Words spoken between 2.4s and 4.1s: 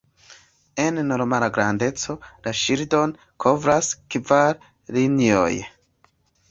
la ŝildon kovras